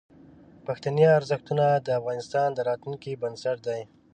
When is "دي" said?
3.67-3.81